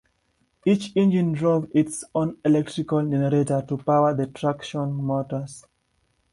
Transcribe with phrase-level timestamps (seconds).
[0.65, 5.63] Each engine drove its own electrical generator to power the traction motors.